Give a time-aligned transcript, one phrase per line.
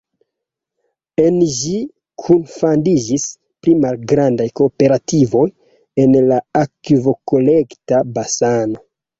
[1.23, 1.73] En ĝi
[2.23, 3.27] kunfandiĝis
[3.67, 5.45] pli malgrandaj kooperativoj
[6.07, 8.85] en la akvokolekta baseno.